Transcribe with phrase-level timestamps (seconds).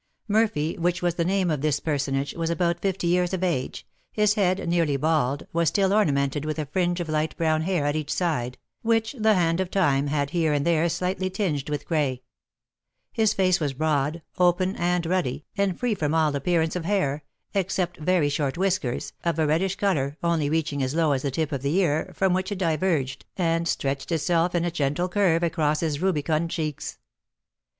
[0.27, 4.33] Murphy, which was the name of this personage, was about fifty years of age; his
[4.33, 8.11] head, nearly bald, was still ornamented with a fringe of light brown hair at each
[8.11, 12.23] side, which the hand of time had here and there slightly tinged with gray;
[13.13, 17.23] his face was broad, open, and ruddy, and free from all appearance of hair,
[17.53, 21.51] except very short whiskers, of a reddish colour, only reaching as low as the tip
[21.51, 25.81] of the ear, from which it diverged, and stretched itself in a gentle curve across
[25.81, 26.97] his rubicund cheeks.